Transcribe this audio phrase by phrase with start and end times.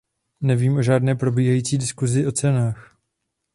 [0.41, 2.97] Nevím o žádné probíhající diskusi o cenách.